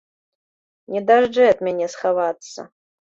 Не 0.95 1.01
дажджэ 1.11 1.43
ад 1.51 1.61
мяне 1.67 1.87
схавацца! 1.95 2.61